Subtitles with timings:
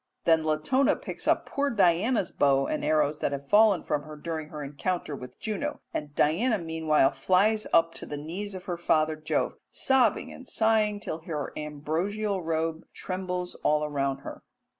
[0.23, 4.49] Then Latona picks up poor Diana's bow and arrows that have fallen from her during
[4.49, 9.15] her encounter with Juno, and Diana meanwhile flies up to the knees of her father
[9.15, 14.41] Jove, sobbing and sighing till her ambrosial robe trembles all around her.